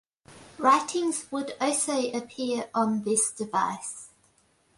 [0.57, 4.09] Writings would also appear on this device.